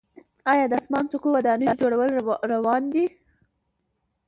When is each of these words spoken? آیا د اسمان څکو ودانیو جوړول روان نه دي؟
آیا 0.51 0.65
د 0.69 0.73
اسمان 0.81 1.05
څکو 1.11 1.27
ودانیو 1.35 1.79
جوړول 1.81 2.09
روان 2.53 2.81
نه 2.87 2.91
دي؟ 2.93 3.05